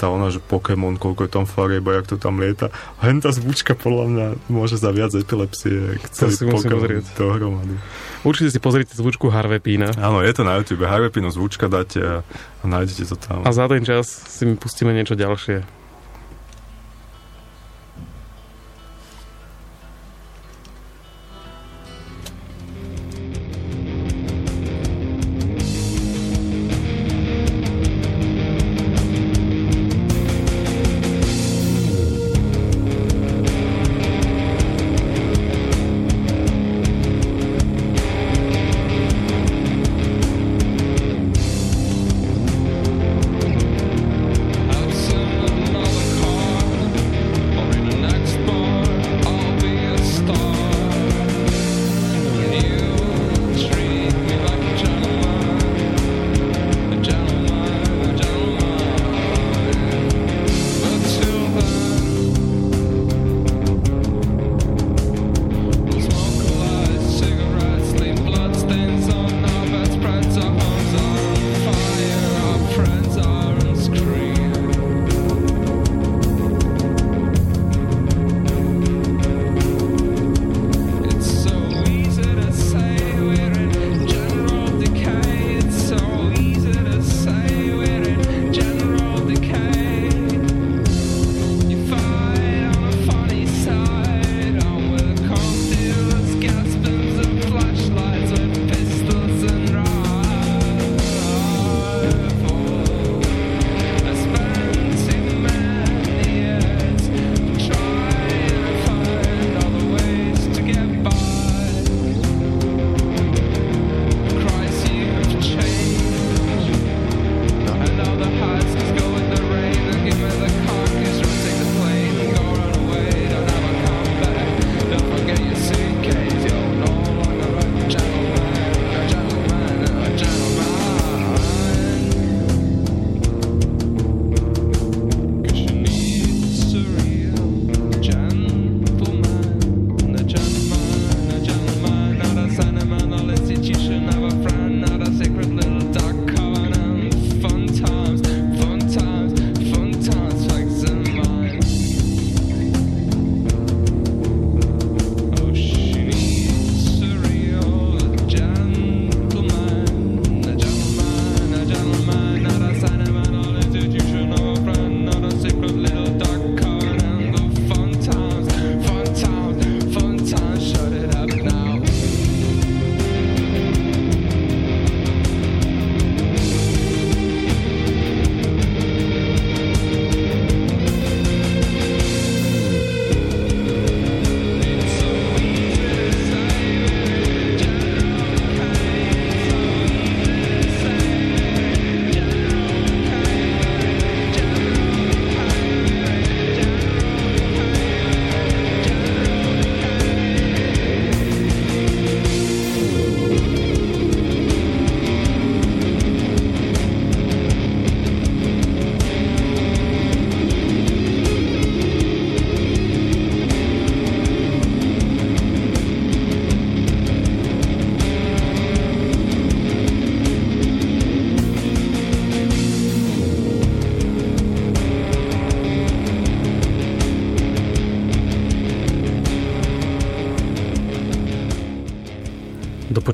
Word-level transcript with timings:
tá 0.00 0.08
ona, 0.08 0.32
že 0.32 0.40
Pokémon, 0.40 0.96
koľko 0.96 1.28
je 1.28 1.30
tam 1.36 1.44
farieb 1.44 1.84
a 1.92 2.00
jak 2.00 2.08
to 2.08 2.16
tam 2.16 2.40
lieta. 2.40 2.72
Len 3.04 3.20
tá 3.20 3.28
zvučka 3.28 3.76
podľa 3.76 4.04
mňa 4.08 4.26
môže 4.48 4.80
zaviať 4.80 5.20
epilepsie, 5.20 6.00
celý 6.16 6.32
si 6.32 6.48
musím 6.48 6.72
Pokémon 6.72 6.80
pozrieť. 6.80 7.04
dohromady. 7.20 7.76
Určite 8.24 8.48
si 8.52 8.60
pozrite 8.60 8.92
zvučku 8.96 9.28
Harvey 9.28 9.60
Pína. 9.60 9.92
Áno, 10.00 10.24
je 10.24 10.32
to 10.32 10.44
na 10.44 10.56
YouTube. 10.56 10.88
Harvey 10.88 11.12
Pino 11.12 11.28
zvučka 11.28 11.68
dáte 11.68 12.00
a, 12.00 12.14
a 12.60 12.64
nájdete 12.64 13.04
to 13.12 13.16
tam. 13.20 13.44
A 13.44 13.50
za 13.52 13.68
ten 13.68 13.84
čas 13.84 14.08
si 14.08 14.48
mi 14.48 14.56
pustíme 14.56 14.92
niečo 14.96 15.16
ďalšie. 15.16 15.79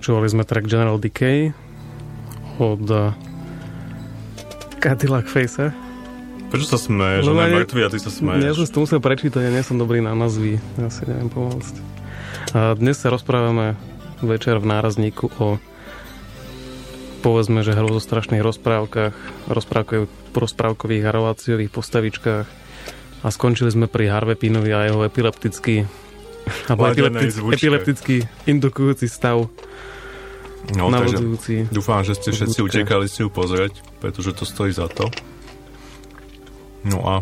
Dopočúvali 0.07 0.31
sme 0.31 0.47
track 0.47 0.71
General 0.71 1.03
Decay 1.03 1.51
od 2.63 2.87
eh, 2.95 3.11
Cadillac 4.79 5.27
Face. 5.27 5.75
Prečo 6.47 6.63
sa 6.63 6.79
smeješ? 6.79 7.27
Lebo 7.27 7.35
Ona 7.35 7.43
je 7.43 7.51
ne- 7.51 7.59
mŕtvy 7.59 7.81
a 7.83 7.89
ty 7.91 7.99
sa 7.99 8.07
Ja 8.07 8.15
som 8.15 8.23
smeješ. 8.23 8.71
to 8.71 8.79
musel 8.87 9.03
prečítať, 9.03 9.43
ja 9.43 9.51
nie 9.51 9.67
som 9.67 9.83
dobrý 9.83 9.99
na 9.99 10.15
názvy. 10.15 10.63
Ja 10.79 10.95
si 10.95 11.11
neviem 11.11 11.27
pomôcť. 11.27 11.75
A 12.55 12.79
dnes 12.79 13.03
sa 13.03 13.11
rozprávame 13.11 13.75
večer 14.23 14.63
v 14.63 14.71
nárazníku 14.71 15.27
o 15.43 15.59
povedzme, 17.27 17.67
že 17.67 17.75
hrozostrašných 17.75 18.47
rozprávkach, 18.47 19.15
rozprávkových, 19.51 20.07
rozprávkových 20.31 21.03
a 21.03 21.11
reláciových 21.11 21.75
postavičkách 21.75 22.47
a 23.27 23.29
skončili 23.35 23.75
sme 23.75 23.91
pri 23.91 24.07
Pinovi 24.39 24.71
a 24.71 24.87
jeho 24.87 25.03
epileptický 25.03 25.83
alebo 26.71 26.95
Ladenej 26.95 26.95
epileptic, 26.95 27.31
zvučke. 27.35 27.59
epileptický 27.59 28.17
indukujúci 28.47 29.11
stav 29.11 29.51
No, 30.75 30.91
navodzujúci. 30.91 31.71
dúfam, 31.71 32.03
že 32.03 32.19
ste 32.19 32.35
všetci 32.35 32.59
Zvučka. 32.59 32.83
utekali 32.83 33.07
si 33.07 33.23
ju 33.23 33.31
pozrieť, 33.31 33.79
pretože 34.03 34.35
to 34.35 34.43
stojí 34.43 34.75
za 34.75 34.91
to. 34.91 35.07
No 36.83 36.99
a 37.07 37.15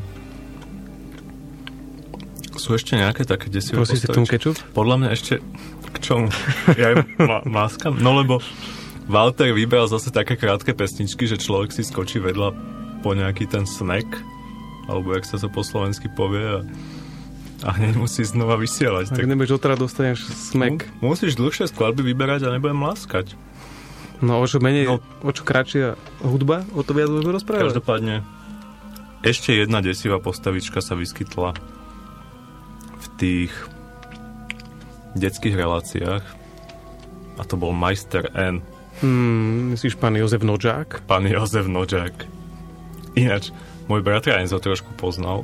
sú 2.57 2.73
ešte 2.73 2.97
nejaké 2.97 3.29
také 3.29 3.53
desivé 3.53 3.85
Prosím 3.85 4.01
si 4.01 4.09
tomu 4.09 4.25
kečup? 4.25 4.57
Podľa 4.73 4.97
mňa 4.97 5.09
ešte 5.13 5.45
k 5.93 5.97
čomu? 6.01 6.33
Ja 6.81 6.97
im 6.97 7.05
ma, 7.21 7.45
máskam? 7.45 8.01
No 8.01 8.17
lebo 8.17 8.41
Walter 9.05 9.53
vybral 9.53 9.85
zase 9.85 10.09
také 10.09 10.41
krátke 10.41 10.73
pesničky, 10.73 11.29
že 11.29 11.37
človek 11.37 11.77
si 11.77 11.85
skočí 11.85 12.25
vedľa 12.25 12.57
po 13.05 13.13
nejaký 13.13 13.45
ten 13.53 13.69
snack, 13.69 14.09
alebo 14.89 15.13
jak 15.13 15.29
sa 15.29 15.37
to 15.37 15.53
po 15.53 15.61
slovensky 15.61 16.09
povie 16.09 16.41
a, 16.41 16.65
a 17.65 17.73
hneď 17.73 17.97
musí 17.97 18.21
znova 18.23 18.55
vysielať. 18.55 19.11
Ak 19.11 19.25
nebudeš 19.25 19.57
otrať, 19.57 19.77
dostaneš 19.79 20.21
smek. 20.29 20.85
mu- 21.01 21.11
musíš 21.11 21.35
dlhšie 21.35 21.67
skladby 21.67 22.05
vyberať 22.05 22.45
a 22.45 22.53
nebudem 22.53 22.77
láskať. 22.79 23.33
No 24.21 24.39
o 24.39 24.45
čo 24.45 24.57
menej, 24.59 24.85
No. 24.87 25.01
o 25.21 25.31
čo 25.31 25.43
kratšia 25.43 25.97
hudba, 26.21 26.63
o 26.71 26.81
to 26.81 26.93
viac 26.93 27.09
budeme 27.09 27.33
rozprávať. 27.33 27.73
Každopádne 27.73 28.21
ešte 29.23 29.55
jedna 29.55 29.81
desivá 29.81 30.17
postavička 30.19 30.79
sa 30.79 30.93
vyskytla 30.93 31.57
v 32.95 33.07
tých 33.17 33.53
detských 35.15 35.55
reláciách 35.55 36.25
a 37.35 37.43
to 37.43 37.55
bol 37.55 37.73
Majster 37.73 38.29
N, 38.31 38.61
Hmm, 38.95 39.75
myslíš 39.75 39.97
pán 39.97 40.15
Jozef 40.15 40.39
Nožák? 40.41 41.03
pán 41.03 41.27
Jozef 41.27 41.67
Nožák. 41.67 42.15
Ináč, 43.15 43.51
môj 43.85 44.01
bratranec 44.01 44.47
ho 44.47 44.61
trošku 44.61 44.95
poznal. 44.95 45.43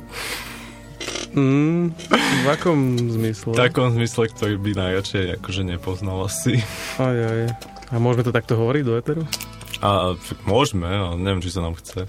Hmm, 1.31 1.95
v 2.43 2.47
akom 2.51 2.99
zmysle? 2.99 3.55
V 3.55 3.59
takom 3.59 3.87
zmysle, 3.95 4.27
ktorý 4.35 4.59
by 4.59 4.71
najradšej 4.75 5.39
akože 5.39 5.63
nepoznal 5.63 6.27
asi. 6.27 6.59
Aj, 6.99 7.15
aj. 7.15 7.41
A 7.91 7.95
môžeme 7.99 8.27
to 8.27 8.35
takto 8.35 8.59
hovoriť 8.59 8.83
do 8.83 8.93
eteru? 8.99 9.23
A 9.79 10.19
môžeme, 10.43 10.91
ale 10.91 11.15
neviem, 11.15 11.39
či 11.39 11.55
sa 11.55 11.63
nám 11.63 11.79
chce. 11.79 12.03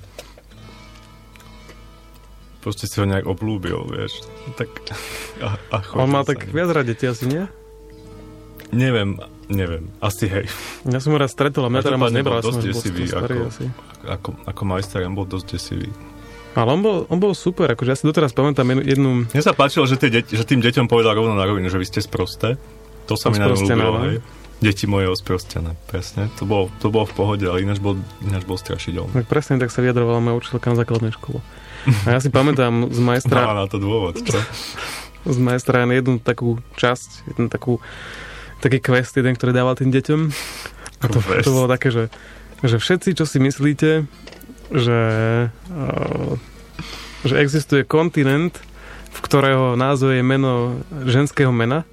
Proste 2.62 2.86
si 2.86 2.98
ho 2.98 3.06
nejak 3.06 3.26
oblúbil, 3.26 3.82
vieš. 3.90 4.22
Tak... 4.58 4.70
A, 5.42 5.58
a 5.58 5.76
On 5.98 6.10
má 6.10 6.22
tak 6.22 6.46
viac 6.50 6.70
deti 6.82 7.06
asi, 7.06 7.26
nie? 7.26 7.46
Neviem, 8.70 9.18
neviem. 9.50 9.90
Asi 9.98 10.26
hej. 10.26 10.46
Ja 10.86 10.98
som 10.98 11.14
ho 11.14 11.18
raz 11.20 11.34
stretol 11.34 11.66
a 11.66 11.70
mňa 11.70 11.82
teda 11.82 11.98
moc 11.98 12.14
nebral, 12.14 12.40
ja 12.40 12.46
dosť 12.46 12.62
desivý, 12.64 13.04
starý 13.04 13.46
ako-. 13.46 13.66
Ako, 14.02 14.30
ako 14.48 14.62
majster 14.64 15.04
M 15.04 15.14
bol 15.14 15.28
dosť 15.28 15.46
desivý. 15.58 15.90
Ale 16.52 16.68
on 16.68 16.80
bol, 16.84 16.96
on 17.08 17.16
bol 17.16 17.32
super, 17.32 17.72
akože 17.72 17.88
ja 17.88 17.96
si 17.96 18.04
doteraz 18.04 18.36
pamätám 18.36 18.68
jednu, 18.84 19.24
Mne 19.24 19.42
sa 19.42 19.56
páčilo, 19.56 19.88
že, 19.88 19.96
tie 19.96 20.12
deti, 20.12 20.36
že 20.36 20.44
tým 20.44 20.60
deťom 20.60 20.84
povedal 20.84 21.16
rovno 21.16 21.32
na 21.32 21.48
rovinu, 21.48 21.72
že 21.72 21.80
vy 21.80 21.86
ste 21.88 22.04
sprosté. 22.04 22.60
To 23.08 23.16
sa 23.16 23.32
mi 23.32 23.40
na 23.40 23.48
ľúbilo, 23.48 23.98
no. 23.98 24.20
Deti 24.62 24.86
moje 24.86 25.10
osprostené, 25.10 25.74
presne. 25.90 26.30
To 26.38 26.46
bolo, 26.46 26.70
to 26.78 26.86
bolo 26.86 27.02
v 27.02 27.14
pohode, 27.18 27.42
ale 27.42 27.66
ináč 27.66 27.82
bol, 27.82 27.98
ináč 28.22 28.46
bol 28.46 28.54
strašidelný. 28.54 29.10
tak 29.10 29.26
presne 29.26 29.58
tak 29.58 29.74
sa 29.74 29.82
vyjadrovala 29.82 30.22
moja 30.22 30.38
učiteľka 30.38 30.70
na 30.70 30.76
základnej 30.78 31.12
škole. 31.18 31.42
A 32.06 32.14
ja 32.14 32.20
si 32.22 32.30
pamätám 32.30 32.94
z 32.94 33.00
majstra, 33.02 33.42
Mala 33.42 33.66
na 33.66 33.68
to 33.68 33.82
dôvod, 33.82 34.22
čo? 34.22 34.38
z 35.26 35.38
majstra 35.42 35.82
len 35.82 35.98
jednu 35.98 36.22
takú 36.22 36.62
časť, 36.78 37.34
jednu 37.34 37.50
takú, 37.50 37.82
taký 38.62 38.78
quest 38.78 39.18
jeden, 39.18 39.34
ktorý 39.34 39.50
dával 39.50 39.74
tým 39.74 39.90
deťom. 39.90 40.20
A 41.02 41.04
to, 41.10 41.18
to 41.18 41.50
bolo 41.50 41.66
také, 41.66 41.90
že, 41.90 42.06
že 42.62 42.78
všetci, 42.78 43.18
čo 43.18 43.26
si 43.26 43.42
myslíte, 43.42 44.06
že, 44.72 45.02
uh, 45.70 46.32
že 47.22 47.34
existuje 47.38 47.84
kontinent, 47.84 48.56
v 49.12 49.18
ktorého 49.20 49.76
názve 49.76 50.18
je 50.18 50.24
meno 50.24 50.80
ženského 51.04 51.52
mena, 51.52 51.84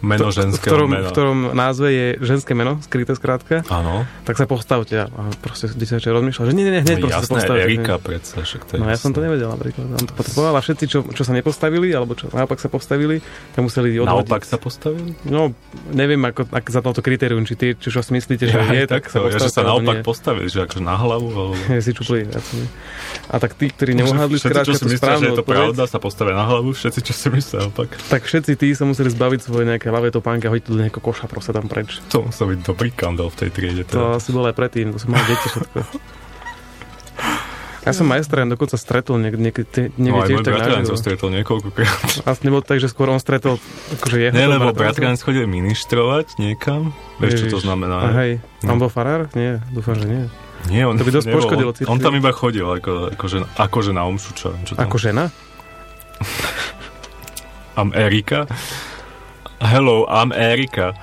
Meno 0.00 0.26
v 0.26 0.34
ženského 0.36 0.70
ktorom, 0.70 0.88
mena. 0.88 1.02
v 1.02 1.10
ktorom 1.10 1.38
názve 1.52 1.88
je 1.88 2.06
ženské 2.20 2.52
meno, 2.52 2.78
skryté 2.80 3.12
skrátka, 3.12 3.66
Áno. 3.66 4.06
tak 4.22 4.34
sa 4.34 4.44
postavte. 4.44 4.94
A 5.04 5.20
proste 5.36 5.66
dieťa 5.68 5.98
začal 5.98 6.16
rozmýšľať, 6.16 6.44
že 6.44 6.52
nie, 6.52 6.62
nie, 6.62 6.72
nie, 6.72 6.82
hneď 6.82 6.96
No, 6.96 7.04
proste 7.04 7.14
sa 7.14 7.20
jasné, 7.20 7.34
postavte. 7.36 7.62
Erika 7.64 7.94
predsa, 7.96 8.34
však 8.38 8.60
to 8.62 8.70
je 8.70 8.78
No 8.78 8.86
ja 8.86 8.94
som 8.94 9.10
to 9.10 9.18
jasné. 9.18 9.26
nevedel 9.26 9.48
napríklad. 9.50 9.84
On 9.90 10.04
to 10.04 10.12
potreboval 10.12 10.52
a 10.52 10.60
všetci, 10.60 10.84
čo, 10.84 10.98
čo 11.04 11.22
sa 11.22 11.32
nepostavili, 11.32 11.90
alebo 11.90 12.12
čo 12.12 12.28
naopak 12.28 12.56
sa 12.56 12.68
postavili, 12.68 13.18
tak 13.50 13.60
museli 13.60 13.88
odhodiť. 13.96 14.06
Naopak 14.06 14.42
sa 14.42 14.56
postavili? 14.56 15.10
No, 15.24 15.50
neviem, 15.90 16.20
ako, 16.20 16.46
ako 16.46 16.68
za 16.68 16.80
toto 16.80 17.00
kritérium, 17.00 17.42
či 17.42 17.54
ty, 17.54 17.66
čo, 17.72 17.90
čo 17.90 17.98
si 17.98 18.12
myslíte, 18.12 18.44
že 18.44 18.54
Ja, 18.54 18.70
je, 18.72 18.84
tak 18.84 19.02
tak 19.02 19.04
sa 19.08 19.18
to, 19.18 19.26
ja, 19.26 19.36
že 19.36 19.50
sa 19.50 19.62
naopak 19.62 19.96
nie. 19.96 20.04
postavili, 20.04 20.46
že 20.46 20.62
akože 20.62 20.78
na 20.80 20.94
hlavu, 20.94 21.26
alebo... 21.28 21.52
Ja 21.68 21.80
si 21.80 21.90
čupli 21.90 22.22
viac. 22.22 22.46
nie. 22.52 22.66
A 23.26 23.36
tak 23.36 23.54
tí, 23.54 23.66
ktorí 23.66 23.92
neuhádli 23.94 24.36
skrátka 24.36 24.72
tú 24.72 24.86
myslia, 24.86 24.92
že 24.92 24.98
správnu 24.98 25.26
je 25.26 25.34
to 25.34 25.44
pravda, 25.44 25.82
sa 25.84 25.98
postavia 25.98 26.32
na 26.32 26.44
hlavu, 26.44 26.70
všetci, 26.70 27.00
čo 27.00 27.12
si 27.12 27.26
myslia 27.28 27.58
naopak. 27.62 27.88
tak 28.06 28.22
všetci 28.22 28.52
tí 28.54 28.68
sa 28.72 28.84
museli 28.84 29.08
zbaviť 29.08 29.40
svoje 29.40 29.64
nejaké 29.66 29.87
ľavé 29.90 30.08
topánky 30.08 30.44
a 30.44 30.50
hodiť 30.50 30.64
to 30.64 30.72
do 30.72 30.80
nejakého 30.80 31.00
koša 31.00 31.24
proste 31.24 31.50
tam 31.50 31.64
preč. 31.64 31.98
To 32.08 32.22
musel 32.22 32.48
byť 32.48 32.60
dobrý 32.62 32.90
kandel 32.90 33.26
v 33.26 33.36
tej 33.36 33.50
triede. 33.50 33.82
To 33.86 33.92
Teda. 33.92 34.16
asi 34.16 34.30
bolo 34.30 34.46
aj 34.46 34.54
predtým, 34.54 34.86
to 34.88 34.98
som 34.98 35.10
mal 35.10 35.22
deti 35.22 35.46
všetko. 35.46 35.78
Ja 37.80 37.96
som 37.96 38.04
majstra 38.04 38.44
dokonca 38.44 38.76
stretol 38.76 39.16
niek- 39.16 39.34
niekde, 39.34 39.64
No 39.96 40.12
niekde 40.12 40.20
aj 40.20 40.28
tiež 40.28 40.40
tak 40.42 40.54
naživo. 40.60 40.92
ho 40.92 40.98
stretol 40.98 41.28
niekoľkokrát. 41.32 42.00
A 42.20 42.36
nebolo 42.38 42.60
to 42.60 42.68
tak, 42.68 42.78
že 42.78 42.86
skôr 42.86 43.08
on 43.08 43.16
stretol 43.16 43.56
akože 43.90 44.16
jeho 44.20 44.34
Nie, 44.34 44.44
lebo 44.46 44.70
bratranec 44.70 45.16
chodil 45.16 45.48
ministrovať 45.48 46.36
niekam. 46.36 46.92
Vieš, 47.16 47.48
čo 47.48 47.56
to 47.56 47.60
znamená? 47.60 47.96
A 48.02 48.08
hej, 48.18 48.32
No. 48.60 48.76
on 48.76 48.78
bol 48.78 48.88
farár? 48.88 49.32
Nie, 49.32 49.64
dúfam, 49.70 49.94
že 49.94 50.04
nie. 50.04 50.28
Nie, 50.68 50.84
on 50.84 50.94
To 50.94 51.02
by 51.02 51.12
dosť 51.12 51.26
nebol. 51.26 51.38
poškodilo 51.40 51.70
On, 51.86 51.96
on 51.96 52.00
tam 52.02 52.12
iba 52.12 52.28
chodil, 52.30 52.66
ako, 52.66 53.14
akože, 53.16 53.38
akože 53.56 53.90
na 53.90 54.04
omšu, 54.04 54.30
čo, 54.32 54.52
čo 54.62 54.76
tam. 54.76 54.84
Ako 54.84 54.96
žena? 54.98 55.32
I'm 57.74 57.94
Erika. 57.94 58.44
Hello, 59.58 60.06
I'm 60.06 60.30
Erika. 60.30 60.94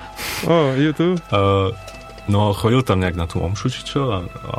O, 0.48 0.72
YouTube. 0.72 1.20
Uh, 1.28 1.76
no, 2.24 2.56
chodil 2.56 2.80
tam 2.80 3.04
nejak 3.04 3.12
na 3.12 3.28
tú 3.28 3.44
omšu, 3.44 3.68
či 3.68 3.84
čo? 3.84 4.08
A, 4.08 4.18
a, 4.24 4.52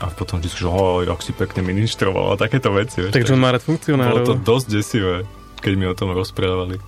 a 0.00 0.04
potom 0.14 0.38
vždy, 0.38 0.54
že 0.54 0.70
oh, 0.70 1.02
jak 1.02 1.18
si 1.18 1.34
pekne 1.34 1.66
ministroval 1.66 2.30
a 2.30 2.34
takéto 2.38 2.70
veci. 2.70 3.10
Takže 3.10 3.34
má 3.34 3.50
rád 3.50 3.66
bolo 3.66 3.74
to 3.74 3.90
funkcionárov. 3.90 4.46
dosť 4.46 4.66
desivé, 4.70 5.14
keď 5.58 5.72
mi 5.74 5.86
o 5.90 5.94
tom 5.98 6.14
rozprávali. 6.14 6.78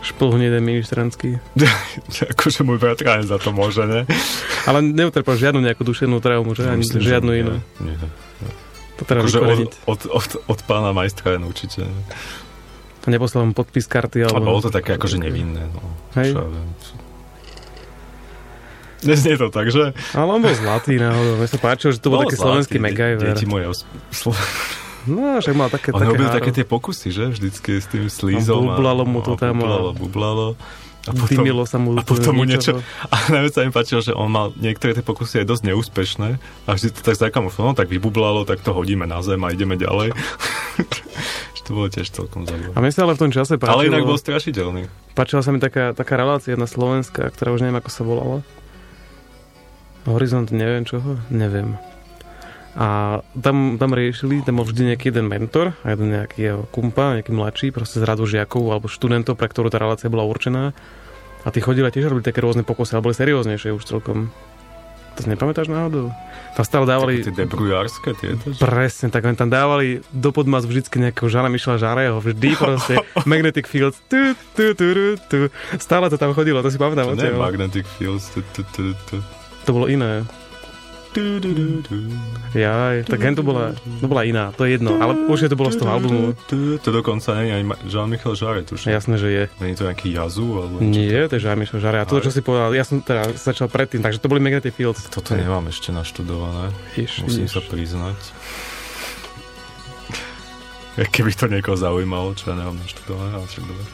Šplh 0.00 0.40
hnedé 0.40 0.64
ministranský. 0.64 1.36
akože 2.32 2.64
môj 2.64 2.80
bratranec 2.80 3.28
za 3.28 3.36
to 3.36 3.52
môže, 3.52 3.84
ne? 3.84 4.08
Ale 4.64 4.80
neutrpel 4.80 5.36
žiadnu 5.36 5.60
nejakú 5.60 5.84
duševnú 5.84 6.16
traumu, 6.24 6.56
že? 6.56 6.64
Ani 6.64 6.80
Myslím, 6.80 7.04
že 7.04 7.08
žiadnu 7.12 7.30
nie, 7.36 7.40
inú. 7.44 7.52
Nie. 7.84 7.96
To 8.98 9.02
treba 9.04 9.28
Akože 9.28 9.38
od, 9.38 9.72
od, 9.84 10.00
od, 10.16 10.30
od 10.48 10.60
pána 10.64 10.96
majstra 10.96 11.36
jen 11.36 11.44
určite. 11.44 11.84
Ne? 11.84 12.02
Neposlal 13.08 13.42
mu 13.44 13.52
podpis 13.52 13.84
karty, 13.84 14.22
A 14.22 14.30
alebo... 14.30 14.52
bolo 14.52 14.60
to 14.60 14.70
také 14.70 14.94
akože 14.94 15.16
nevinné. 15.16 15.64
No. 15.66 15.80
Hej. 16.14 16.32
Čo. 16.32 16.44
Neznie 18.98 19.34
to 19.34 19.46
tak, 19.48 19.70
že? 19.70 19.94
Ale 20.10 20.26
on 20.28 20.42
bol 20.42 20.50
zlatý 20.52 20.98
náhodou. 20.98 21.38
Mne 21.38 21.46
sa 21.46 21.56
páčilo, 21.56 21.94
že 21.94 22.02
to 22.02 22.10
bol, 22.10 22.20
taký 22.20 22.34
zlatý, 22.34 22.42
slovenský 22.42 22.76
MacGyver. 22.78 23.26
Deti 23.30 23.46
moje 23.46 23.64
os- 23.68 23.86
No, 25.06 25.38
však 25.40 25.54
mal 25.54 25.70
také, 25.70 25.88
On 25.88 26.02
také 26.02 26.10
robil 26.10 26.28
také 26.28 26.50
tie 26.52 26.66
pokusy, 26.66 27.08
že? 27.08 27.24
Vždycky 27.30 27.80
s 27.80 27.86
tým 27.88 28.10
slízom. 28.10 28.68
A 28.68 28.76
bublalo 28.76 29.02
mu 29.06 29.22
to 29.22 29.38
tam 29.38 29.54
a- 29.54 29.62
Bublalo, 29.62 29.90
bublalo. 29.94 30.46
A 31.06 31.14
potom, 31.14 31.40
Dymilo 31.40 31.64
sa 31.64 31.78
mu 31.78 31.94
a 31.96 32.02
potom 32.02 32.36
mu 32.36 32.44
niečo... 32.44 32.82
A 33.08 33.16
najviac 33.30 33.52
sa 33.54 33.62
mi 33.64 33.72
páčilo, 33.72 34.02
že 34.02 34.12
on 34.12 34.28
mal 34.28 34.52
niektoré 34.58 34.92
tie 34.92 35.00
pokusy 35.00 35.40
aj 35.40 35.46
dosť 35.48 35.62
neúspešné. 35.70 36.28
A 36.66 36.70
vždy 36.74 36.88
to 36.92 37.00
tak 37.00 37.16
zakamuflo, 37.16 37.70
no 37.70 37.72
tak 37.72 37.88
vybublalo, 37.88 38.44
tak 38.44 38.60
to 38.60 38.76
hodíme 38.76 39.08
na 39.08 39.22
zem 39.22 39.40
a 39.40 39.52
ideme 39.54 39.78
ďalej. 39.78 40.12
To 41.68 41.76
bolo 41.76 41.92
tiež 41.92 42.08
celkom 42.08 42.48
A 42.48 42.56
zaujímavé. 42.56 42.80
mne 42.80 42.92
sa 42.96 43.04
ale 43.04 43.12
v 43.12 43.20
tom 43.20 43.28
čase 43.28 43.60
páčilo, 43.60 43.76
Ale 43.76 43.92
inak 43.92 44.08
bol 44.08 44.16
strašidelný. 44.16 44.88
páčila 45.12 45.44
sa 45.44 45.52
mi 45.52 45.60
taká, 45.60 45.92
taká 45.92 46.16
relácia 46.16 46.56
na 46.56 46.64
Slovenská, 46.64 47.28
ktorá 47.28 47.52
už 47.52 47.60
neviem, 47.60 47.76
ako 47.76 47.90
sa 47.92 48.02
volala. 48.08 48.38
Horizont 50.08 50.48
neviem 50.48 50.88
čoho? 50.88 51.20
Neviem. 51.28 51.76
A 52.76 53.20
tam, 53.32 53.80
tam 53.80 53.90
riešili, 53.96 54.44
tam 54.44 54.60
bol 54.60 54.66
vždy 54.68 54.92
nejaký 54.92 55.08
jeden 55.08 55.26
mentor 55.26 55.72
a 55.82 55.96
jeden 55.96 56.12
nejaký 56.12 56.38
jeho 56.40 56.62
kumpa, 56.68 57.16
nejaký 57.16 57.32
mladší, 57.32 57.66
proste 57.72 57.98
z 57.98 58.04
radu 58.04 58.28
žiakov 58.28 58.68
alebo 58.68 58.92
študentov, 58.92 59.40
pre 59.40 59.48
ktorú 59.48 59.72
tá 59.72 59.80
relácia 59.80 60.12
bola 60.12 60.28
určená. 60.28 60.76
A 61.46 61.48
tí 61.48 61.64
chodili 61.64 61.88
a 61.88 61.94
tiež 61.94 62.12
robili 62.12 62.26
také 62.26 62.44
rôzne 62.44 62.66
pokusy, 62.66 62.98
ale 62.98 63.04
boli 63.08 63.16
serióznejšie 63.16 63.72
už 63.72 63.82
celkom. 63.88 64.28
To 65.16 65.26
si 65.26 65.34
nepamätáš 65.34 65.66
náhodou? 65.66 66.14
Tam 66.54 66.62
stále 66.62 66.86
dávali... 66.86 67.18
Také 67.18 67.34
tie 67.34 67.42
debrujárske 67.42 68.14
tieto. 68.14 68.54
Presne, 68.62 69.10
tak 69.10 69.26
len 69.26 69.34
tam 69.34 69.50
dávali 69.50 69.98
do 70.14 70.30
podmas 70.30 70.62
vždycky 70.62 71.02
nejakého 71.02 71.26
Žana 71.26 71.50
Mišela 71.50 71.82
Žáreho, 71.82 72.22
vždy 72.22 72.54
proste 72.54 73.02
Magnetic 73.30 73.66
Fields, 73.66 73.98
tu, 74.06 74.38
tu, 74.54 74.78
tu, 74.78 74.86
tu, 74.94 75.02
tu. 75.26 75.38
Stále 75.82 76.06
to 76.06 76.14
tam 76.14 76.30
chodilo, 76.38 76.62
to 76.62 76.70
si 76.70 76.78
pamätám. 76.78 77.10
To 77.10 77.18
nie 77.18 77.34
je. 77.34 77.38
Magnetic 77.38 77.86
Fields. 77.98 78.30
Tu, 78.30 78.46
tu, 78.54 78.62
tu, 78.70 78.94
tu. 79.10 79.18
To 79.66 79.70
bolo 79.74 79.90
iné. 79.90 80.22
Jaj, 82.56 83.04
tak 83.04 83.18
hen 83.20 83.34
to 83.36 83.44
bola, 83.44 83.76
to 83.76 84.06
bola 84.08 84.24
iná, 84.24 84.54
to 84.56 84.64
je 84.64 84.80
jedno, 84.80 84.96
ale 84.96 85.28
určite 85.28 85.52
to 85.52 85.58
bolo 85.60 85.68
z 85.68 85.76
toho 85.82 85.90
albumu. 85.92 86.32
To 86.80 86.88
dokonca 86.88 87.36
nie 87.38 87.52
je 87.52 87.54
ani 87.60 87.64
Jean-Michel 87.84 88.32
Jarre, 88.38 88.62
tuším. 88.64 88.94
Jasné, 88.94 89.14
že 89.20 89.28
je. 89.28 89.42
Není 89.60 89.74
to 89.76 89.84
nejaký 89.84 90.08
Yazoo? 90.16 90.64
Alebo 90.64 90.80
Nie, 90.80 91.28
to 91.28 91.36
je 91.36 91.42
Žan 91.44 91.60
Mišel 91.60 91.82
Žáre. 91.82 92.00
A 92.00 92.08
to, 92.08 92.24
čo 92.24 92.32
si 92.32 92.40
povedal, 92.40 92.72
ja 92.72 92.86
som 92.86 93.04
teda 93.04 93.36
začal 93.36 93.68
predtým, 93.68 94.00
takže 94.00 94.22
to 94.22 94.32
boli 94.32 94.40
Magnetic 94.40 94.72
Fields. 94.72 95.06
Toto 95.12 95.36
nemám 95.36 95.68
ešte 95.68 95.92
naštudované. 95.92 96.72
Iš, 96.96 97.28
Musím 97.28 97.46
iš. 97.46 97.52
sa 97.52 97.60
priznať. 97.60 98.18
Keby 101.14 101.30
to 101.36 101.46
niekoho 101.46 101.76
zaujímalo, 101.78 102.34
čo 102.34 102.50
ja 102.50 102.58
nemám 102.58 102.80
naštudované, 102.80 103.30
ale 103.38 103.46
však 103.46 103.64
dobre. 103.66 103.86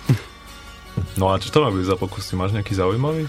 No 1.18 1.30
a 1.30 1.42
čo 1.42 1.50
to 1.50 1.58
má 1.58 1.74
byť 1.74 1.84
za 1.90 1.96
pokusy? 1.98 2.32
Máš 2.38 2.54
nejaký 2.54 2.74
zaujímavý? 2.78 3.26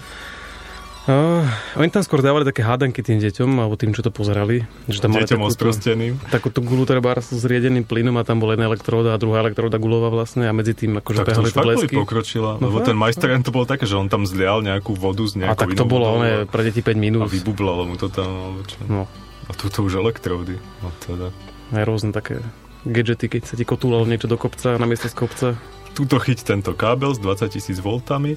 Uh, 1.06 1.46
oni 1.74 1.86
tam 1.86 2.02
skôr 2.02 2.18
dávali 2.18 2.42
také 2.42 2.60
hádanky 2.60 2.98
tým 2.98 3.22
deťom, 3.22 3.46
alebo 3.56 3.74
tým, 3.74 3.94
čo 3.94 4.02
to 4.02 4.10
pozerali. 4.10 4.66
Že 4.90 4.98
tam 5.00 5.10
Deťom 5.14 5.38
osprosteným. 5.40 6.18
takúto 6.26 6.58
gulu 6.58 6.82
treba 6.82 7.14
s 7.14 7.30
zriedeným 7.30 7.86
plynom 7.86 8.10
a 8.12 8.26
tam 8.26 8.42
bola 8.42 8.52
jedna 8.52 8.66
elektróda 8.66 9.14
a 9.14 9.16
druhá 9.16 9.38
elektróda 9.38 9.78
gulová 9.78 10.10
vlastne 10.10 10.44
a 10.44 10.52
medzi 10.52 10.74
tým 10.74 10.98
akože 10.98 11.22
Tak 11.22 11.30
to 11.30 11.46
behali 11.46 11.78
blesky. 11.78 11.94
pokročila. 11.94 12.58
No 12.58 12.68
lebo 12.68 12.82
ten 12.82 12.98
majster 12.98 13.30
to 13.38 13.48
bolo 13.48 13.62
také, 13.64 13.86
že 13.86 13.94
on 13.94 14.10
tam 14.10 14.26
zlial 14.26 14.60
nejakú 14.60 14.92
vodu 14.92 15.22
z 15.22 15.38
A 15.38 15.40
nejakou 15.46 15.62
tak 15.62 15.78
to 15.78 15.86
bolo 15.86 16.18
a- 16.18 16.42
pre 16.42 16.66
deti 16.66 16.82
5 16.82 16.90
A 16.90 16.98
minút. 16.98 17.30
vybublalo 17.30 17.86
mu 17.86 17.94
to 17.94 18.10
tam, 18.10 18.58
čo. 18.66 18.82
No, 18.84 19.06
A 19.46 19.54
tu 19.54 19.70
to 19.70 19.86
už 19.86 20.02
elektródy. 20.02 20.58
No 20.82 20.90
teda. 20.98 21.30
aj 21.70 21.82
rôzne 21.82 22.10
také 22.10 22.42
gadgety, 22.82 23.26
keď 23.28 23.42
sa 23.44 23.54
ti 23.54 23.62
kotúlalo 23.62 24.02
niečo 24.02 24.26
do 24.26 24.34
kopca 24.34 24.74
namiesto 24.74 25.06
z 25.06 25.14
kopca. 25.14 25.48
Tuto 25.94 26.18
chyť 26.18 26.42
tento 26.44 26.74
kábel 26.74 27.14
s 27.14 27.22
20 27.22 27.46
tisíc 27.48 27.78
voltami. 27.78 28.34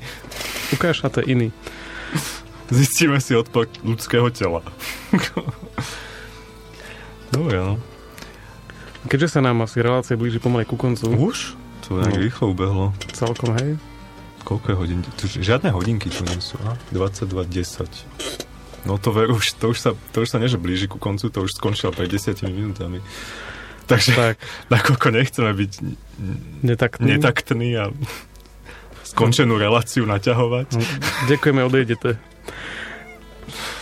Ukáž 0.69 1.01
a 1.01 1.09
to 1.09 1.19
je 1.19 1.33
iný. 1.33 1.47
Zistíme 2.69 3.17
si 3.17 3.33
odpor 3.33 3.65
ľudského 3.81 4.29
tela. 4.29 4.61
Dobre, 7.29 7.57
no. 7.57 7.77
Keďže 9.05 9.27
sa 9.29 9.41
nám 9.41 9.61
asi 9.61 9.79
relácie 9.79 10.13
blíži 10.13 10.37
pomaly 10.37 10.65
ku 10.65 10.75
koncu, 10.75 11.09
Už? 11.09 11.55
To 11.87 11.97
nejak 11.97 12.13
No. 12.13 12.21
rýchlo 12.21 12.45
ubehlo. 12.47 12.85
celkom 13.11 13.55
hej, 13.57 13.79
Koľko 14.39 14.65
je 14.67 14.75
hodín? 14.75 14.99
Žiadne 15.19 15.69
hodinky 15.69 16.07
tu 16.07 16.23
nie 16.23 16.39
sú. 16.39 16.55
A? 16.63 16.73
22.10. 16.91 17.85
No 18.85 18.95
to 18.95 19.11
veru, 19.11 19.35
už, 19.35 19.57
to, 19.57 19.69
už 19.69 19.77
sa, 19.77 19.91
to 20.11 20.23
už 20.23 20.29
sa 20.29 20.39
nie, 20.39 20.47
že 20.47 20.55
blíži 20.55 20.87
ku 20.87 20.95
koncu, 20.95 21.27
to 21.27 21.39
už 21.39 21.51
skončilo 21.53 21.91
pred 21.91 22.07
10 22.07 22.39
minútami. 22.45 23.03
Takže 23.85 24.11
tak, 24.13 24.35
nakoľko 24.73 25.07
nechceme 25.11 25.51
byť 25.51 25.71
netaktný. 26.63 27.05
netaktní 27.09 27.69
a 27.75 27.89
skončenú 29.09 29.57
reláciu 29.57 30.05
naťahovať. 30.05 30.67
No, 30.77 30.81
Ďakujeme, 31.27 31.61
odejdete. 31.65 32.09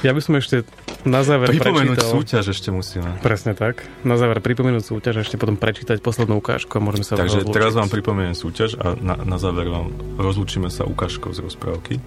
Ja 0.05 0.13
by 0.13 0.21
som 0.23 0.37
ešte 0.37 0.63
na 1.07 1.23
záver 1.23 1.49
Pripomenúť 1.49 1.97
prečítal... 1.97 2.13
súťaž 2.13 2.45
ešte 2.51 2.69
musíme. 2.69 3.17
Presne 3.23 3.55
tak. 3.55 3.81
Na 4.03 4.19
záver 4.19 4.43
pripomenúť 4.43 4.83
súťaž 4.83 5.13
a 5.17 5.21
ešte 5.23 5.39
potom 5.39 5.55
prečítať 5.55 6.03
poslednú 6.03 6.37
ukážku 6.37 6.77
a 6.77 6.81
môžeme 6.83 7.05
sa 7.07 7.15
Takže 7.17 7.47
rozlúčiť. 7.47 7.55
teraz 7.55 7.73
vám 7.73 7.89
pripomeniem 7.89 8.35
súťaž 8.35 8.77
a 8.77 8.93
na, 8.99 9.15
na 9.17 9.37
záver 9.39 9.71
vám 9.71 9.91
rozlúčime 10.19 10.69
sa 10.69 10.83
ukážkou 10.85 11.31
z 11.33 11.39
rozprávky. 11.43 11.97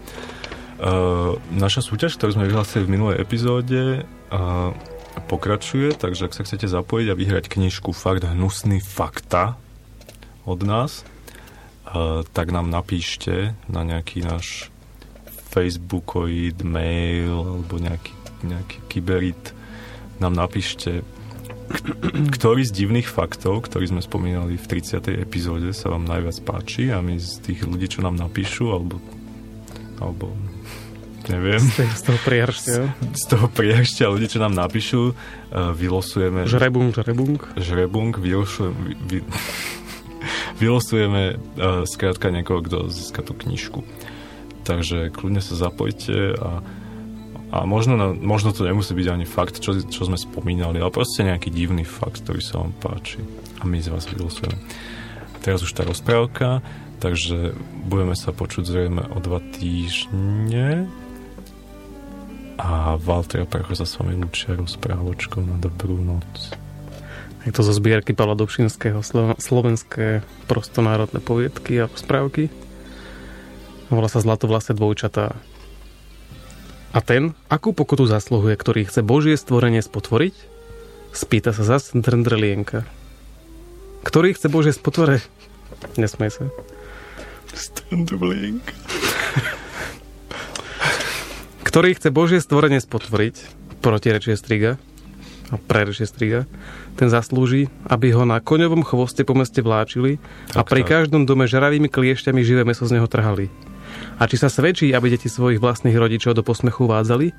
Uh, 0.81 1.37
naša 1.53 1.85
súťaž, 1.85 2.17
ktorú 2.17 2.41
sme 2.41 2.49
vyhlásili 2.49 2.89
v 2.89 2.93
minulej 2.97 3.17
epizóde, 3.21 4.05
uh, 4.33 4.73
pokračuje, 5.29 5.93
takže 5.93 6.31
ak 6.31 6.33
sa 6.33 6.43
chcete 6.47 6.71
zapojiť 6.71 7.07
a 7.13 7.19
vyhrať 7.19 7.45
knižku 7.53 7.93
Fakt 7.93 8.25
hnusný 8.25 8.81
fakta 8.81 9.61
od 10.49 10.61
nás, 10.65 11.05
tak 12.31 12.55
nám 12.55 12.71
napíšte 12.71 13.55
na 13.67 13.83
nejaký 13.83 14.23
náš 14.23 14.71
facebookoid, 15.51 16.63
mail 16.63 17.43
alebo 17.43 17.83
nejaký, 17.83 18.15
nejaký 18.47 18.79
kyberit 18.87 19.45
nám 20.23 20.39
napíšte 20.39 21.03
ktorý 22.37 22.67
z 22.67 22.73
divných 22.75 23.07
faktov, 23.07 23.71
ktorý 23.71 23.95
sme 23.95 24.03
spomínali 24.03 24.59
v 24.59 24.67
30. 24.67 25.23
epizóde, 25.23 25.71
sa 25.71 25.95
vám 25.95 26.03
najviac 26.03 26.43
páči 26.43 26.91
a 26.91 26.99
my 26.99 27.15
z 27.15 27.39
tých 27.47 27.63
ľudí, 27.63 27.87
čo 27.87 28.03
nám 28.03 28.19
napíšu, 28.19 28.75
alebo, 28.75 28.99
alebo 30.03 30.35
neviem, 31.31 31.63
Z 31.95 32.11
toho 32.11 32.19
priaršťa. 32.27 32.79
z 33.15 33.25
toho 33.31 33.47
priešťa 33.47 34.05
ľudí, 34.11 34.27
čo 34.27 34.43
nám 34.43 34.55
napíšu, 34.59 35.15
uh, 35.15 35.71
vylosujeme 35.71 36.51
Žrebung, 36.51 36.91
žrebung. 36.91 37.39
žrebung, 37.55 38.11
vylosujeme, 38.19 38.75
vy, 38.75 38.95
vy, 39.07 39.19
vylosujeme 40.61 41.23
uh, 41.35 41.89
skrátka 41.89 42.29
niekoho, 42.29 42.61
kto 42.61 42.93
získa 42.93 43.25
tú 43.25 43.33
knižku. 43.33 43.81
Takže 44.69 45.09
kľudne 45.11 45.41
sa 45.41 45.57
zapojte 45.57 46.37
a 46.37 46.61
a 47.51 47.67
možno, 47.67 47.99
na, 47.99 48.15
možno 48.15 48.55
to 48.55 48.63
nemusí 48.63 48.95
byť 48.95 49.09
ani 49.11 49.27
fakt, 49.27 49.59
čo, 49.59 49.75
čo 49.75 50.07
sme 50.07 50.15
spomínali, 50.15 50.79
ale 50.79 50.95
proste 50.95 51.27
nejaký 51.27 51.51
divný 51.51 51.83
fakt, 51.83 52.23
ktorý 52.23 52.39
sa 52.39 52.63
vám 52.63 52.73
páči. 52.79 53.19
A 53.59 53.67
my 53.67 53.75
z 53.83 53.91
vás 53.91 54.07
vylosujeme. 54.07 54.55
Teraz 55.43 55.59
už 55.67 55.75
tá 55.75 55.83
rozprávka, 55.83 56.63
takže 57.03 57.59
budeme 57.91 58.15
sa 58.15 58.31
počuť 58.31 58.63
zrejme 58.63 59.03
o 59.03 59.19
dva 59.19 59.43
týždne. 59.59 60.87
A 62.61 62.95
Walter 63.03 63.43
Pracho 63.51 63.75
sa 63.75 63.89
s 63.89 63.99
vami 63.99 64.15
lúčia 64.15 64.55
rozprávočkou 64.55 65.43
na 65.43 65.59
dobrú 65.59 65.99
noc. 65.99 66.55
Je 67.49 67.53
to 67.57 67.65
zo 67.65 67.73
zbierky 67.73 68.13
Pavla 68.13 68.37
Dobšinského 68.37 69.01
Slo- 69.01 69.39
slovenské 69.41 70.21
prostonárodné 70.45 71.25
poviedky 71.25 71.81
a 71.81 71.89
správky. 71.89 72.53
Volá 73.89 74.13
sa 74.13 74.21
Zlatovlasé 74.21 74.77
dvojčatá. 74.77 75.33
A 76.91 76.99
ten, 77.01 77.33
akú 77.49 77.73
pokutu 77.73 78.05
zasluhuje, 78.05 78.59
ktorý 78.61 78.85
chce 78.85 79.01
Božie 79.01 79.41
stvorenie 79.41 79.81
spotvoriť? 79.81 80.35
Spýta 81.17 81.57
sa 81.57 81.65
zas 81.65 81.91
Drndrlienka. 81.97 82.85
Ktorý 84.05 84.37
chce 84.37 84.53
Božie 84.53 84.77
spotvore? 84.77 85.25
Nesmej 85.97 86.31
sa. 86.31 86.45
Standublink. 87.57 88.63
Ktorý 91.65 91.95
chce 91.95 92.11
Božie 92.11 92.43
stvorenie 92.43 92.83
spotvoriť? 92.83 93.37
Protirečie 93.81 94.37
Striga. 94.37 94.77
A 95.51 95.59
prerečie 95.59 96.07
Striga. 96.07 96.47
Ten 96.95 97.11
zaslúži, 97.11 97.67
aby 97.91 98.15
ho 98.15 98.23
na 98.23 98.39
koňovom 98.39 98.87
chvoste 98.87 99.27
po 99.27 99.35
meste 99.35 99.59
vláčili 99.59 100.23
a 100.55 100.63
Tak, 100.63 100.71
pri 100.71 100.83
tak. 100.87 100.89
každom 100.91 101.27
dome 101.27 101.51
žaravými 101.51 101.91
kliešťami 101.91 102.41
živé 102.47 102.63
meso 102.63 102.87
z 102.87 102.99
neho 102.99 103.11
trhali. 103.11 103.51
A 104.23 104.31
či 104.31 104.39
sa 104.39 104.47
svedčí, 104.47 104.95
aby 104.95 105.11
deti 105.11 105.27
svojich 105.27 105.59
vlastných 105.59 105.99
rodičov 105.99 106.39
do 106.39 106.47
posmechu 106.47 106.87
vádzali? 106.87 107.35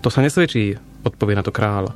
To 0.00 0.08
sa 0.08 0.24
nesvedčí, 0.24 0.80
odpovie 1.04 1.36
na 1.36 1.44
to 1.44 1.52
kráľ. 1.52 1.92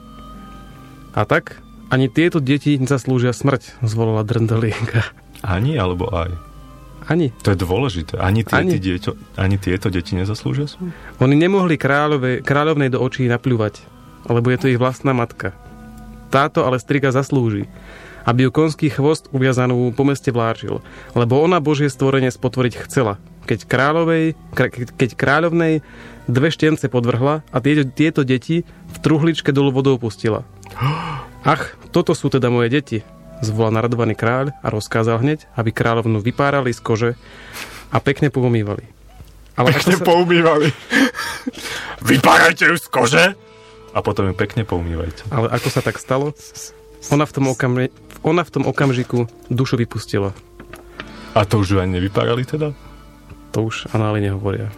A 1.16 1.24
tak, 1.24 1.64
ani 1.88 2.12
tieto 2.12 2.44
deti 2.44 2.76
nezaslúžia 2.76 3.32
smrť, 3.32 3.80
zvolala 3.80 4.26
Drndelienka. 4.26 5.08
Ani 5.40 5.80
alebo 5.80 6.12
aj? 6.12 6.32
Ani. 7.04 7.32
To 7.44 7.52
je 7.52 7.58
dôležité. 7.60 8.16
Ani, 8.16 8.44
tie, 8.44 8.64
Ani. 8.64 8.80
Dieťo, 8.80 9.12
ani 9.36 9.56
tieto 9.60 9.92
deti 9.92 10.16
nezaslúžia 10.16 10.64
sú? 10.68 10.88
Oni 11.20 11.36
nemohli 11.36 11.76
kráľove, 11.76 12.40
kráľovnej 12.40 12.88
do 12.92 13.00
očí 13.00 13.28
napľúvať, 13.28 13.80
lebo 14.28 14.50
je 14.50 14.58
to 14.60 14.70
ich 14.72 14.80
vlastná 14.80 15.12
matka. 15.12 15.52
Táto 16.32 16.66
ale 16.66 16.82
striga 16.82 17.14
zaslúži, 17.14 17.70
aby 18.24 18.48
ju 18.48 18.50
konský 18.50 18.88
chvost 18.90 19.28
uviazanú 19.30 19.92
po 19.92 20.02
meste 20.02 20.32
vláčil, 20.32 20.80
lebo 21.12 21.38
ona 21.38 21.60
Božie 21.60 21.92
stvorenie 21.92 22.32
spotvoriť 22.32 22.74
chcela, 22.88 23.20
keď, 23.44 23.68
kráľovej, 23.68 24.24
kr- 24.56 24.92
keď 24.96 25.10
kráľovnej 25.14 25.84
dve 26.24 26.48
štence 26.48 26.88
podvrhla 26.88 27.44
a 27.52 27.56
tieto, 27.60 27.84
tieto 27.84 28.20
deti 28.24 28.64
v 28.64 28.96
truhličke 28.98 29.52
dolu 29.52 29.70
vodou 29.70 30.00
pustila. 30.00 30.42
Ach, 31.44 31.76
toto 31.92 32.16
sú 32.16 32.32
teda 32.32 32.48
moje 32.48 32.72
deti, 32.72 32.98
zvolal 33.44 33.76
naradovaný 33.76 34.16
kráľ 34.16 34.56
a 34.64 34.72
rozkázal 34.72 35.20
hneď, 35.20 35.44
aby 35.54 35.70
kráľovnu 35.70 36.18
vypárali 36.24 36.72
z 36.72 36.80
kože 36.80 37.10
a 37.92 38.00
pekne 38.00 38.32
pomývali. 38.32 38.82
Ale 39.54 39.70
ako 39.70 39.90
sa, 39.94 40.02
poumývali. 40.02 40.66
Vypárajte 42.10 42.74
ju 42.74 42.76
z 42.80 42.86
kože! 42.90 43.24
A 43.94 44.02
potom 44.02 44.26
ju 44.26 44.34
pekne 44.34 44.66
poumývajte. 44.66 45.30
ale 45.30 45.46
ako 45.54 45.68
sa 45.70 45.80
tak 45.80 46.02
stalo? 46.02 46.34
Ona 47.14 47.24
v 47.28 47.32
tom, 47.32 47.44
okam, 47.46 47.78
ona 48.26 48.42
v 48.42 48.50
tom 48.50 48.64
okamžiku 48.66 49.30
dušu 49.46 49.78
vypustila. 49.78 50.34
A 51.34 51.46
to 51.46 51.62
už 51.62 51.66
ju 51.74 51.78
ani 51.78 52.02
nevypárali 52.02 52.42
teda? 52.42 52.74
To 53.54 53.70
už 53.70 53.86
análi 53.94 54.26
nehovoria. 54.26 54.70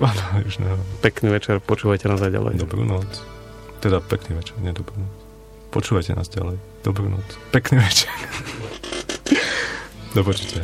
Áno, 0.00 0.22
už 0.42 0.64
ne. 0.64 0.74
Pekný 1.04 1.30
večer, 1.30 1.60
počúvajte 1.60 2.08
nás 2.08 2.18
aj 2.24 2.32
ďalej. 2.32 2.52
Dobrú 2.56 2.82
noc. 2.82 3.08
Teda 3.84 4.00
pekný 4.00 4.40
večer, 4.40 4.56
nie 4.64 4.72
dobrú 4.72 4.96
noc. 4.96 5.12
Počúvajte 5.70 6.16
nás 6.16 6.30
ďalej. 6.32 6.56
Dobrú 6.86 7.06
noc. 7.10 7.26
Pekný 7.52 7.84
večer. 7.84 8.10
Do 10.14 10.22
počutia. 10.22 10.62